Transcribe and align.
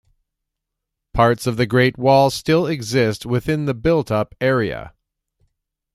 Parts 1.13 1.45
of 1.45 1.57
the 1.57 1.67
Great 1.67 1.95
Wall 1.95 2.31
still 2.31 2.65
exist 2.65 3.23
within 3.23 3.65
the 3.65 3.75
built-up 3.75 4.33
area. 4.41 4.95